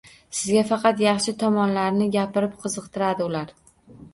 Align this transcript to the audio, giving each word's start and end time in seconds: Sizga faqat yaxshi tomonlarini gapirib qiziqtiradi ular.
Sizga 0.37 0.63
faqat 0.69 1.03
yaxshi 1.03 1.33
tomonlarini 1.43 2.09
gapirib 2.17 2.59
qiziqtiradi 2.65 3.29
ular. 3.31 3.55